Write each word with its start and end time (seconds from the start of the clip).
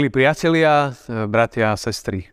Milí 0.00 0.08
priatelia, 0.08 0.96
bratia 1.28 1.76
a 1.76 1.76
sestry, 1.76 2.32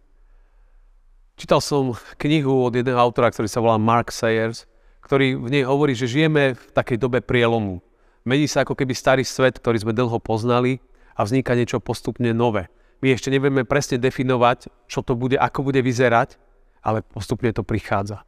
čítal 1.36 1.60
som 1.60 2.00
knihu 2.16 2.64
od 2.64 2.72
jedného 2.72 2.96
autora, 2.96 3.28
ktorý 3.28 3.52
sa 3.52 3.60
volá 3.60 3.76
Mark 3.76 4.08
Sayers, 4.08 4.64
ktorý 5.04 5.36
v 5.36 5.52
nej 5.52 5.68
hovorí, 5.68 5.92
že 5.92 6.08
žijeme 6.08 6.56
v 6.56 6.66
takej 6.72 6.96
dobe 6.96 7.20
prielomu. 7.20 7.84
Mení 8.24 8.48
sa 8.48 8.64
ako 8.64 8.72
keby 8.72 8.96
starý 8.96 9.28
svet, 9.28 9.60
ktorý 9.60 9.84
sme 9.84 9.92
dlho 9.92 10.16
poznali 10.24 10.80
a 11.12 11.28
vzniká 11.28 11.60
niečo 11.60 11.84
postupne 11.84 12.32
nové. 12.32 12.72
My 13.04 13.12
ešte 13.12 13.28
nevieme 13.36 13.68
presne 13.68 14.00
definovať, 14.00 14.72
čo 14.88 15.04
to 15.04 15.20
bude, 15.20 15.36
ako 15.36 15.68
bude 15.68 15.84
vyzerať, 15.84 16.40
ale 16.88 17.04
postupne 17.04 17.52
to 17.52 17.68
prichádza. 17.68 18.24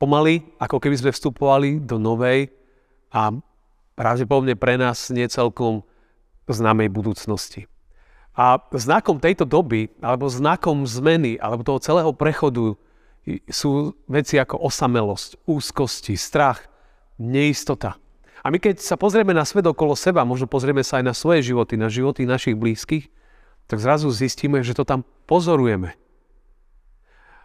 Pomaly, 0.00 0.48
ako 0.56 0.80
keby 0.80 0.96
sme 0.96 1.10
vstupovali 1.12 1.76
do 1.76 2.00
novej 2.00 2.48
a 3.12 3.36
pravdepodobne 4.00 4.56
pre 4.56 4.80
nás 4.80 5.12
nie 5.12 5.28
celkom 5.28 5.84
známej 6.48 6.88
budúcnosti. 6.88 7.68
A 8.32 8.56
znakom 8.72 9.20
tejto 9.20 9.44
doby, 9.44 9.92
alebo 10.00 10.24
znakom 10.32 10.88
zmeny, 10.88 11.36
alebo 11.36 11.68
toho 11.68 11.84
celého 11.84 12.12
prechodu 12.16 12.80
sú 13.52 13.92
veci 14.08 14.40
ako 14.40 14.56
osamelosť, 14.64 15.44
úzkosti, 15.44 16.16
strach, 16.16 16.64
neistota. 17.20 18.00
A 18.42 18.50
my 18.50 18.58
keď 18.58 18.82
sa 18.82 18.98
pozrieme 18.98 19.30
na 19.30 19.46
svet 19.46 19.68
okolo 19.68 19.94
seba, 19.94 20.26
možno 20.26 20.50
pozrieme 20.50 20.82
sa 20.82 20.98
aj 20.98 21.04
na 21.06 21.14
svoje 21.14 21.46
životy, 21.46 21.78
na 21.78 21.86
životy 21.86 22.26
našich 22.26 22.58
blízkych, 22.58 23.06
tak 23.70 23.78
zrazu 23.78 24.10
zistíme, 24.10 24.64
že 24.64 24.74
to 24.74 24.82
tam 24.82 25.06
pozorujeme. 25.28 25.94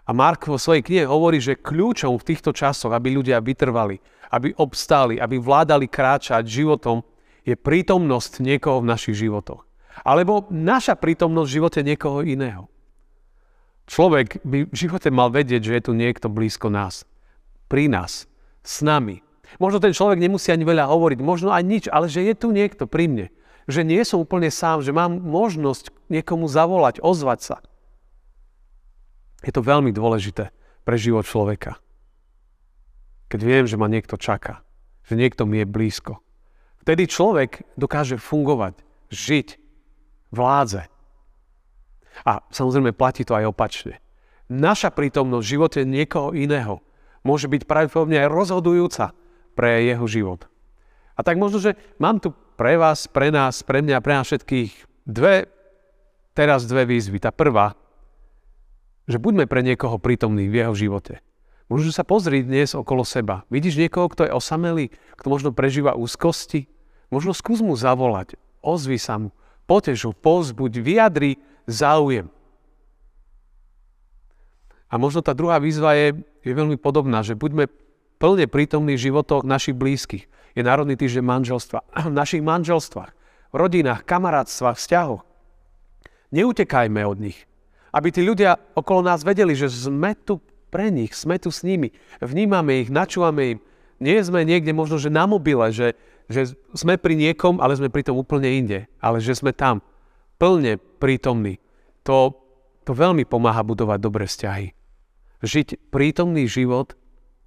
A 0.08 0.16
Mark 0.16 0.48
vo 0.48 0.56
svojej 0.56 0.88
knihe 0.88 1.04
hovorí, 1.04 1.44
že 1.44 1.60
kľúčom 1.60 2.16
v 2.16 2.28
týchto 2.32 2.56
časoch, 2.56 2.96
aby 2.96 3.12
ľudia 3.12 3.44
vytrvali, 3.44 4.00
aby 4.32 4.56
obstáli, 4.56 5.20
aby 5.20 5.36
vládali 5.36 5.92
kráčať 5.92 6.48
životom, 6.48 7.04
je 7.44 7.60
prítomnosť 7.60 8.40
niekoho 8.40 8.80
v 8.80 8.90
našich 8.90 9.20
životoch. 9.20 9.67
Alebo 10.03 10.45
naša 10.52 10.98
prítomnosť 10.98 11.48
v 11.50 11.56
živote 11.56 11.80
niekoho 11.81 12.22
iného. 12.26 12.67
Človek 13.88 14.44
by 14.44 14.67
v 14.67 14.76
živote 14.76 15.08
mal 15.08 15.31
vedieť, 15.31 15.62
že 15.64 15.76
je 15.80 15.86
tu 15.88 15.92
niekto 15.95 16.28
blízko 16.28 16.67
nás. 16.67 17.08
Pri 17.72 17.88
nás. 17.88 18.28
S 18.67 18.84
nami. 18.84 19.23
Možno 19.64 19.80
ten 19.80 19.95
človek 19.95 20.20
nemusí 20.20 20.52
ani 20.52 20.67
veľa 20.67 20.92
hovoriť, 20.92 21.23
možno 21.23 21.56
aj 21.56 21.64
nič, 21.64 21.84
ale 21.88 22.12
že 22.12 22.20
je 22.28 22.36
tu 22.36 22.52
niekto 22.52 22.84
pri 22.84 23.08
mne. 23.08 23.28
Že 23.72 23.88
nie 23.88 24.04
som 24.04 24.20
úplne 24.20 24.52
sám, 24.52 24.84
že 24.84 24.92
mám 24.92 25.23
možnosť 25.23 25.95
niekomu 26.11 26.52
zavolať, 26.52 27.00
ozvať 27.00 27.39
sa. 27.39 27.58
Je 29.48 29.56
to 29.56 29.64
veľmi 29.64 29.95
dôležité 29.95 30.52
pre 30.84 31.00
život 31.00 31.23
človeka. 31.23 31.80
Keď 33.32 33.39
viem, 33.39 33.64
že 33.67 33.80
ma 33.80 33.88
niekto 33.88 34.20
čaká, 34.20 34.64
že 35.08 35.16
niekto 35.16 35.48
mi 35.48 35.64
je 35.64 35.67
blízko. 35.67 36.20
Vtedy 36.84 37.08
človek 37.08 37.67
dokáže 37.76 38.20
fungovať, 38.20 38.80
žiť, 39.11 39.67
vládze. 40.33 40.89
A 42.25 42.42
samozrejme 42.50 42.97
platí 42.97 43.22
to 43.23 43.38
aj 43.38 43.50
opačne. 43.50 44.02
Naša 44.47 44.95
prítomnosť 44.95 45.44
v 45.44 45.52
živote 45.53 45.80
niekoho 45.83 46.31
iného 46.31 46.80
môže 47.22 47.52
byť 47.52 47.67
pravdepodobne 47.67 48.23
aj 48.23 48.31
rozhodujúca 48.31 49.11
pre 49.53 49.83
jeho 49.83 50.08
život. 50.08 50.48
A 51.17 51.25
tak 51.25 51.36
možno, 51.36 51.59
že 51.59 51.75
mám 52.00 52.22
tu 52.23 52.31
pre 52.55 52.80
vás, 52.80 53.09
pre 53.09 53.33
nás, 53.33 53.66
pre 53.66 53.83
mňa, 53.83 54.00
pre 54.00 54.14
nás 54.16 54.25
všetkých 54.30 54.72
dve, 55.03 55.50
teraz 56.38 56.64
dve 56.70 56.88
výzvy. 56.88 57.17
Tá 57.20 57.33
prvá, 57.33 57.73
že 59.09 59.17
buďme 59.20 59.50
pre 59.50 59.66
niekoho 59.66 59.98
prítomní 59.98 60.48
v 60.48 60.64
jeho 60.64 60.73
živote. 60.78 61.20
Možno 61.67 61.92
sa 61.92 62.08
pozri 62.08 62.48
dnes 62.48 62.72
okolo 62.72 63.03
seba. 63.03 63.44
Vidíš 63.52 63.76
niekoho, 63.76 64.08
kto 64.08 64.23
je 64.23 64.32
osamelý, 64.32 64.86
kto 65.20 65.27
možno 65.27 65.49
prežíva 65.52 65.99
úzkosti? 65.99 66.71
Možno 67.11 67.36
skús 67.36 67.60
mu 67.60 67.76
zavolať, 67.76 68.39
ozvi 68.64 68.95
sa 68.95 69.20
mu, 69.20 69.36
potežu, 69.67 70.16
pozbuď, 70.16 70.72
vyjadri 70.80 71.38
záujem. 71.67 72.32
A 74.88 74.95
možno 74.95 75.20
tá 75.20 75.36
druhá 75.36 75.60
výzva 75.60 75.94
je, 76.00 76.23
je 76.48 76.54
veľmi 76.55 76.80
podobná, 76.80 77.20
že 77.20 77.36
buďme 77.36 77.67
plne 78.17 78.48
prítomní 78.48 78.95
v 78.95 79.11
životoch 79.11 79.44
našich 79.44 79.76
blízkych. 79.76 80.32
Je 80.55 80.64
Národný 80.66 80.95
týždeň 80.98 81.22
manželstva. 81.22 81.80
V 82.10 82.16
našich 82.16 82.42
manželstvách, 82.42 83.11
v 83.52 83.55
rodinách, 83.55 84.08
kamarátstvách, 84.08 84.80
vzťahoch. 84.80 85.22
Neutekajme 86.32 87.04
od 87.04 87.20
nich. 87.20 87.39
Aby 87.92 88.11
tí 88.11 88.23
ľudia 88.23 88.60
okolo 88.76 89.04
nás 89.04 89.23
vedeli, 89.23 89.55
že 89.55 89.72
sme 89.72 90.16
tu 90.16 90.39
pre 90.67 90.92
nich, 90.92 91.16
sme 91.16 91.39
tu 91.39 91.52
s 91.52 91.64
nimi. 91.64 91.95
Vnímame 92.20 92.84
ich, 92.84 92.89
načúvame 92.92 93.55
im. 93.55 93.60
Nie 93.98 94.22
sme 94.22 94.44
niekde 94.44 94.76
možno, 94.76 94.99
že 94.99 95.10
na 95.10 95.26
mobile, 95.26 95.72
že, 95.72 95.98
že 96.27 96.60
sme 96.76 96.99
pri 96.99 97.15
niekom, 97.15 97.64
ale 97.64 97.80
sme 97.80 97.92
pri 97.92 98.04
tom 98.04 98.20
úplne 98.20 98.52
inde. 98.52 98.92
Ale 98.99 99.23
že 99.23 99.36
sme 99.36 99.55
tam, 99.55 99.80
plne 100.38 100.77
prítomní. 100.99 101.60
To, 102.04 102.36
to 102.83 102.92
veľmi 102.92 103.23
pomáha 103.23 103.64
budovať 103.64 103.99
dobré 103.99 104.27
vzťahy. 104.27 104.67
Žiť 105.43 105.92
prítomný 105.92 106.48
život 106.48 106.95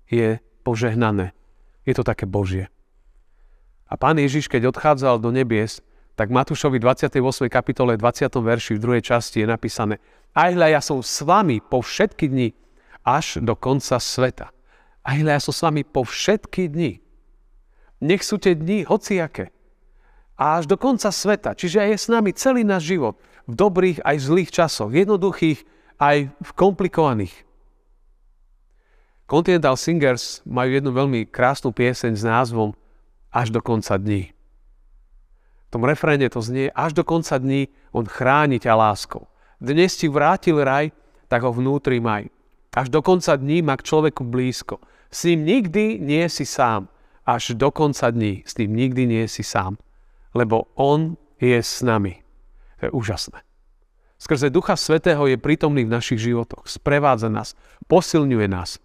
je 0.08 0.40
požehnané. 0.64 1.32
Je 1.84 1.92
to 1.96 2.04
také 2.04 2.24
Božie. 2.28 2.69
A 3.90 3.98
pán 3.98 4.16
Ježiš, 4.16 4.46
keď 4.46 4.70
odchádzal 4.70 5.19
do 5.19 5.34
nebies, 5.34 5.82
tak 6.14 6.30
Matúšovi 6.30 6.78
28. 6.78 7.48
kapitole 7.50 7.96
20. 7.96 8.28
verši 8.30 8.76
v 8.76 8.82
druhej 8.82 9.02
časti 9.02 9.42
je 9.42 9.48
napísané 9.48 9.98
Aj 10.36 10.52
hľa, 10.52 10.78
ja 10.78 10.80
som 10.84 11.02
s 11.02 11.24
vami 11.24 11.58
po 11.58 11.82
všetky 11.82 12.30
dni 12.30 12.54
až 13.02 13.40
do 13.40 13.56
konca 13.56 13.96
sveta. 13.98 14.52
Aj 15.00 15.16
hľa, 15.16 15.40
ja 15.40 15.42
som 15.42 15.54
s 15.56 15.64
vami 15.64 15.82
po 15.82 16.04
všetky 16.04 16.70
dni. 16.70 17.00
Nech 18.00 18.25
sú 18.25 18.41
tie 18.41 18.56
dni 18.56 18.88
hociaké. 18.88 19.53
A 20.41 20.56
až 20.56 20.65
do 20.65 20.81
konca 20.81 21.12
sveta. 21.12 21.53
Čiže 21.53 21.84
je 21.84 21.97
s 22.00 22.09
nami 22.09 22.33
celý 22.33 22.65
náš 22.65 22.88
život. 22.97 23.21
V 23.44 23.53
dobrých 23.53 24.00
aj 24.00 24.16
zlých 24.25 24.50
časoch. 24.50 24.88
Jednoduchých 24.88 25.69
aj 26.00 26.33
v 26.33 26.50
komplikovaných. 26.56 27.44
Continental 29.28 29.77
Singers 29.77 30.41
majú 30.49 30.81
jednu 30.81 30.91
veľmi 30.97 31.28
krásnu 31.28 31.71
pieseň 31.77 32.12
s 32.16 32.25
názvom 32.25 32.72
Až 33.31 33.53
do 33.53 33.61
konca 33.61 33.94
dní. 34.00 34.32
V 35.69 35.78
tom 35.78 35.87
refréne 35.87 36.27
to 36.32 36.41
znie 36.43 36.72
Až 36.72 36.97
do 36.97 37.05
konca 37.05 37.37
dní 37.37 37.69
on 37.93 38.09
chráni 38.09 38.59
ťa 38.59 38.75
láskou. 38.75 39.28
Dnes 39.61 39.94
ti 39.94 40.09
vrátil 40.09 40.56
raj, 40.56 40.91
tak 41.28 41.44
ho 41.44 41.53
vnútri 41.53 42.00
maj. 42.00 42.32
Až 42.72 42.88
do 42.88 43.05
konca 43.05 43.37
dní 43.37 43.61
má 43.61 43.77
k 43.77 43.87
človeku 43.87 44.25
blízko. 44.25 44.81
S 45.12 45.28
ním 45.28 45.47
nikdy 45.47 46.00
nie 46.00 46.25
si 46.32 46.49
sám 46.49 46.88
až 47.26 47.56
do 47.56 47.69
konca 47.70 48.10
dní. 48.10 48.42
S 48.47 48.54
tým 48.56 48.72
nikdy 48.72 49.06
nie 49.06 49.25
si 49.28 49.42
sám. 49.42 49.76
Lebo 50.36 50.70
On 50.78 51.19
je 51.41 51.58
s 51.58 51.82
nami. 51.82 52.22
To 52.81 52.88
je 52.88 52.91
úžasné. 52.92 53.41
Skrze 54.20 54.53
Ducha 54.53 54.76
Svetého 54.76 55.25
je 55.25 55.41
prítomný 55.41 55.88
v 55.88 55.97
našich 55.97 56.20
životoch. 56.20 56.69
Sprevádza 56.69 57.32
nás, 57.32 57.56
posilňuje 57.88 58.47
nás. 58.53 58.76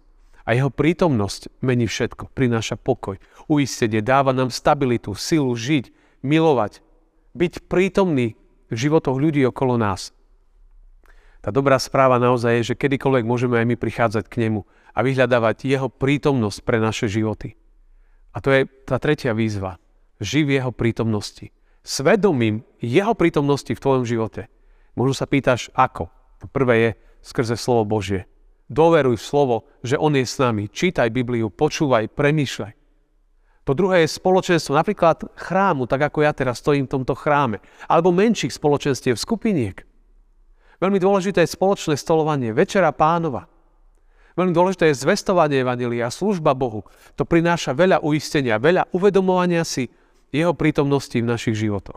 A 0.48 0.56
jeho 0.56 0.72
prítomnosť 0.72 1.60
mení 1.60 1.84
všetko. 1.84 2.32
Prináša 2.32 2.80
pokoj, 2.80 3.20
uistenie, 3.44 4.00
dáva 4.00 4.32
nám 4.32 4.48
stabilitu, 4.48 5.12
silu 5.12 5.52
žiť, 5.52 5.92
milovať, 6.24 6.80
byť 7.36 7.68
prítomný 7.68 8.38
v 8.72 8.76
životoch 8.80 9.18
ľudí 9.20 9.44
okolo 9.44 9.76
nás. 9.76 10.16
Tá 11.44 11.52
dobrá 11.52 11.76
správa 11.78 12.16
naozaj 12.16 12.62
je, 12.62 12.74
že 12.74 12.80
kedykoľvek 12.80 13.24
môžeme 13.28 13.60
aj 13.60 13.66
my 13.70 13.76
prichádzať 13.76 14.24
k 14.26 14.48
nemu 14.48 14.64
a 14.96 14.98
vyhľadávať 15.04 15.68
jeho 15.68 15.92
prítomnosť 15.92 16.58
pre 16.64 16.80
naše 16.80 17.12
životy. 17.12 17.54
A 18.36 18.44
to 18.44 18.52
je 18.52 18.68
tá 18.84 19.00
tretia 19.00 19.32
výzva. 19.32 19.80
Ži 20.20 20.44
v 20.44 20.60
jeho 20.60 20.68
prítomnosti. 20.68 21.48
Svedomím 21.80 22.68
jeho 22.84 23.16
prítomnosti 23.16 23.72
v 23.72 23.80
tvojom 23.80 24.04
živote. 24.04 24.52
Možno 24.92 25.16
sa 25.16 25.24
pýtaš, 25.24 25.72
ako. 25.72 26.12
To 26.44 26.46
prvé 26.52 26.74
je 26.76 26.90
skrze 27.24 27.56
slovo 27.56 27.88
Božie. 27.88 28.28
Doveruj 28.68 29.16
v 29.16 29.24
slovo, 29.24 29.56
že 29.80 29.96
On 29.96 30.12
je 30.12 30.28
s 30.28 30.36
nami. 30.36 30.68
Čítaj 30.68 31.08
Bibliu, 31.08 31.48
počúvaj, 31.48 32.12
premýšľaj. 32.12 32.76
To 33.66 33.72
druhé 33.74 34.04
je 34.04 34.14
spoločenstvo, 34.14 34.78
napríklad 34.78 35.26
chrámu, 35.34 35.90
tak 35.90 36.06
ako 36.12 36.22
ja 36.22 36.30
teraz 36.36 36.62
stojím 36.62 36.86
v 36.86 37.00
tomto 37.00 37.16
chráme. 37.16 37.58
Alebo 37.88 38.14
menších 38.14 38.52
spoločenstiev, 38.52 39.18
skupiniek. 39.18 39.82
Veľmi 40.76 41.00
dôležité 41.00 41.42
je 41.42 41.56
spoločné 41.56 41.96
stolovanie, 41.96 42.52
večera 42.52 42.92
pánova. 42.92 43.48
Veľmi 44.36 44.52
dôležité 44.52 44.92
je 44.92 45.00
zvestovanie 45.00 45.64
Evangelia, 45.64 46.12
služba 46.12 46.52
Bohu. 46.52 46.84
To 47.16 47.24
prináša 47.24 47.72
veľa 47.72 48.04
uistenia, 48.04 48.60
veľa 48.60 48.92
uvedomovania 48.92 49.64
si 49.64 49.88
jeho 50.28 50.52
prítomnosti 50.52 51.16
v 51.16 51.24
našich 51.24 51.56
životoch. 51.56 51.96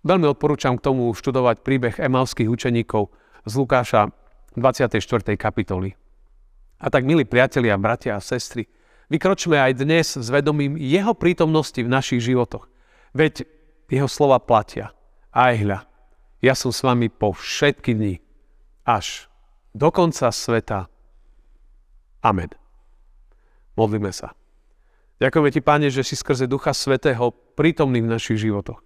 Veľmi 0.00 0.32
odporúčam 0.32 0.80
k 0.80 0.84
tomu 0.88 1.12
študovať 1.12 1.60
príbeh 1.60 2.00
emalských 2.00 2.48
učeníkov 2.48 3.12
z 3.44 3.52
Lukáša 3.52 4.08
24. 4.56 4.96
kapitoly. 5.36 5.92
A 6.80 6.86
tak, 6.88 7.04
milí 7.04 7.28
priatelia, 7.28 7.76
bratia 7.76 8.16
a 8.16 8.24
sestry, 8.24 8.64
vykročme 9.12 9.60
aj 9.60 9.72
dnes 9.82 10.16
s 10.16 10.28
vedomím 10.32 10.80
jeho 10.80 11.12
prítomnosti 11.12 11.76
v 11.76 11.90
našich 11.90 12.24
životoch. 12.24 12.64
Veď 13.12 13.44
jeho 13.92 14.08
slova 14.08 14.40
platia. 14.40 14.96
Aj 15.34 15.52
hľa, 15.52 15.84
ja 16.40 16.54
som 16.54 16.72
s 16.72 16.80
vami 16.80 17.12
po 17.12 17.34
všetky 17.34 17.92
dni, 17.92 18.14
až 18.86 19.28
do 19.74 19.92
konca 19.92 20.32
sveta. 20.32 20.86
Amen. 22.22 22.50
Modlíme 23.78 24.10
sa. 24.10 24.34
Ďakujeme 25.18 25.50
Ti, 25.50 25.60
Pane, 25.62 25.86
že 25.90 26.06
si 26.06 26.14
skrze 26.14 26.46
Ducha 26.46 26.70
Svetého 26.70 27.34
prítomný 27.58 28.02
v 28.02 28.10
našich 28.10 28.38
životoch. 28.38 28.82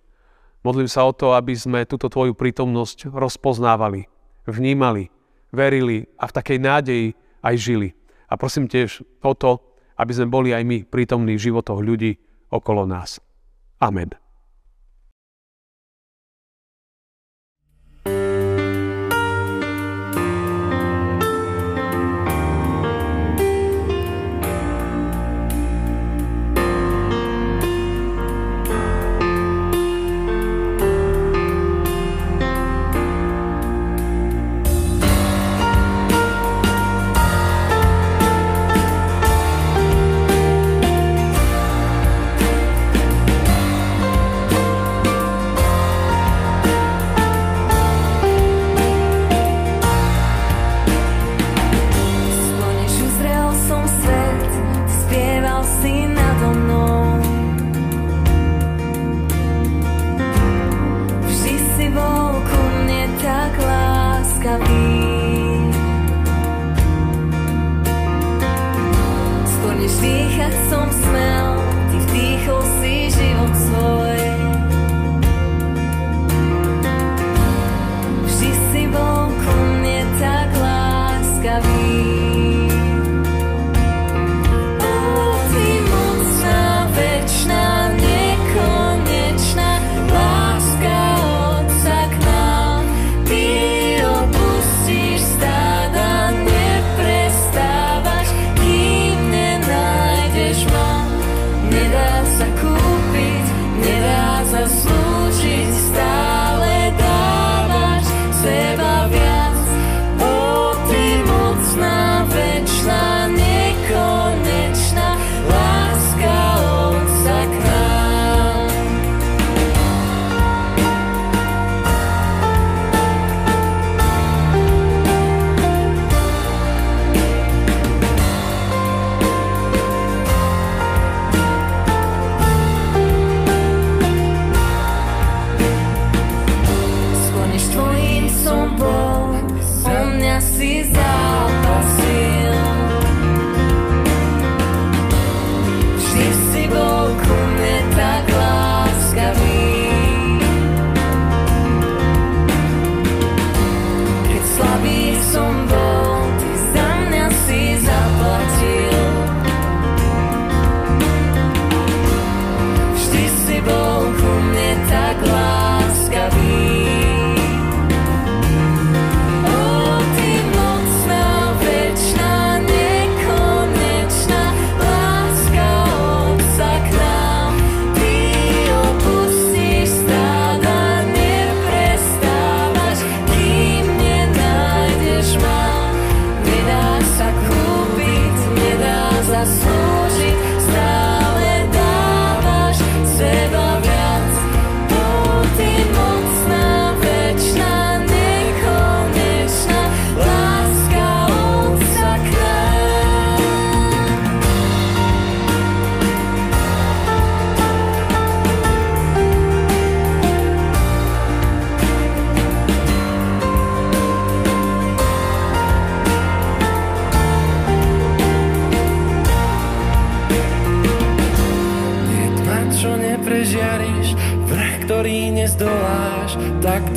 Modlím 0.64 0.88
sa 0.88 1.04
o 1.04 1.12
to, 1.12 1.34
aby 1.36 1.52
sme 1.52 1.84
túto 1.84 2.08
Tvoju 2.08 2.32
prítomnosť 2.38 3.10
rozpoznávali, 3.10 4.06
vnímali, 4.48 5.10
verili 5.52 6.08
a 6.16 6.30
v 6.30 6.32
takej 6.32 6.58
nádeji 6.62 7.06
aj 7.44 7.54
žili. 7.58 7.88
A 8.30 8.38
prosím 8.40 8.70
tiež 8.70 9.04
o 9.20 9.32
to, 9.36 9.60
aby 9.98 10.12
sme 10.14 10.32
boli 10.32 10.56
aj 10.56 10.64
my 10.64 10.78
prítomní 10.88 11.36
v 11.36 11.44
životoch 11.52 11.82
ľudí 11.82 12.16
okolo 12.48 12.88
nás. 12.88 13.20
Amen. 13.82 14.21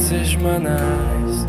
Chceš 0.05 0.37
ma 0.37 0.61
nájsť. 0.61 1.47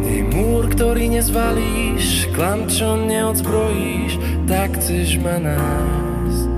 Nie 0.00 0.20
múr, 0.28 0.72
ktorý 0.72 1.12
nezvalíš, 1.12 2.32
klam, 2.32 2.64
čo 2.64 2.96
neodzbrojíš, 2.96 4.16
tak 4.48 4.76
chceš 4.80 5.20
ma 5.20 5.36
nájsť. 5.36 6.48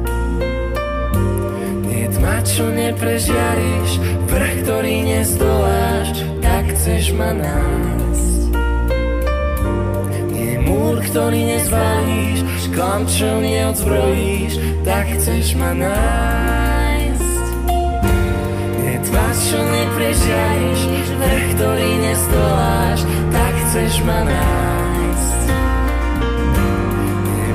Nie 1.86 2.06
tma, 2.14 2.36
čo 2.46 2.70
neprežiariš, 2.70 3.90
vrch, 4.30 4.54
ktorý 4.66 4.94
nezdoláš, 5.02 6.08
tak 6.42 6.64
chceš 6.78 7.14
ma 7.14 7.30
nájsť. 7.34 8.54
Nie 10.30 10.62
múr, 10.62 10.98
ktorý 11.04 11.40
nezvalíš, 11.58 12.38
klam, 12.70 13.02
čo 13.10 13.38
neodzbrojíš, 13.42 14.52
tak 14.86 15.10
chceš 15.14 15.58
ma 15.58 15.74
nájsť. 15.74 16.61
Tvář, 19.32 19.48
čo 19.48 19.64
neprežiariš, 19.64 20.80
vrch, 21.16 21.44
ktorý 21.56 21.90
nestoláš, 22.04 23.00
tak 23.32 23.52
chceš 23.64 24.04
ma 24.04 24.28
nájsť. 24.28 25.40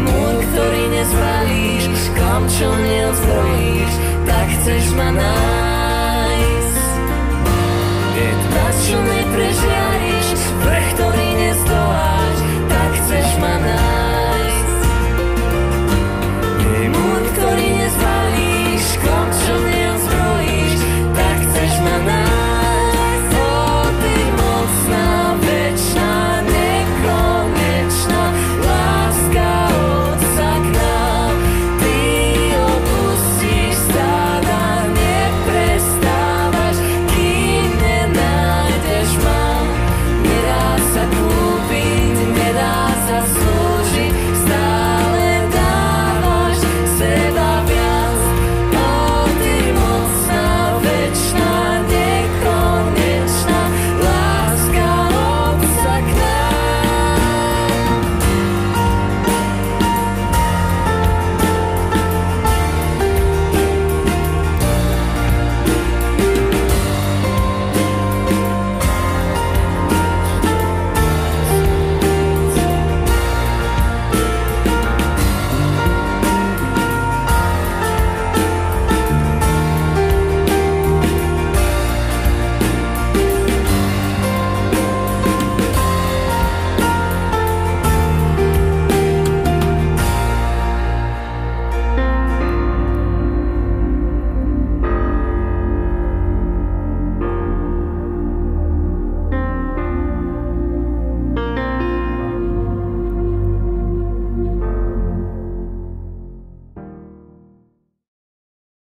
Múr, 0.01 0.35
ktorý 0.41 0.83
nezvalíš, 0.89 1.85
klam, 2.17 2.43
čo 2.49 2.73
neodzbrojíš, 2.73 3.93
tak 4.25 4.47
chceš 4.57 4.85
ma 4.97 5.09
nájsť. 5.21 5.66